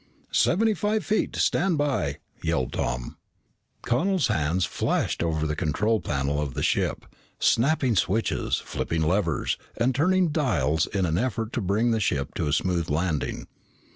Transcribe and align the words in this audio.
"Seventy 0.33 0.73
five 0.73 1.05
feet! 1.05 1.35
Stand 1.35 1.77
by!" 1.77 2.17
yelled 2.43 2.73
Tom. 2.73 3.17
Connel's 3.83 4.29
hands 4.29 4.65
flashed 4.65 5.21
over 5.21 5.45
the 5.45 5.55
control 5.55 5.99
panel 5.99 6.41
of 6.41 6.55
the 6.55 6.63
ship, 6.63 7.05
snapping 7.37 7.95
switches, 7.95 8.57
flipping 8.57 9.03
levers, 9.03 9.59
and 9.77 9.93
turning 9.93 10.29
dials 10.29 10.87
in 10.87 11.05
an 11.05 11.19
effort 11.19 11.53
to 11.53 11.61
bring 11.61 11.91
the 11.91 11.99
ship 11.99 12.33
to 12.33 12.47
a 12.47 12.51
smooth 12.51 12.89
landing. 12.89 13.45